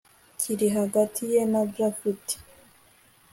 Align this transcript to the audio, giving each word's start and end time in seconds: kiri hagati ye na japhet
kiri 0.39 0.67
hagati 0.77 1.21
ye 1.31 1.41
na 1.51 1.61
japhet 1.75 2.25